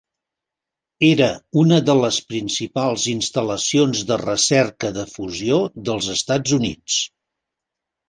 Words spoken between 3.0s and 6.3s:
instal·lacions de recerca de fusió dels